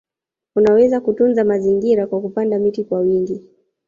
Unaweza 0.55 1.01
kutunza 1.01 1.43
mazingira 1.43 2.07
kwa 2.07 2.21
kupanda 2.21 2.59
miti 2.59 2.83
kwa 2.83 2.99
wingi 2.99 3.43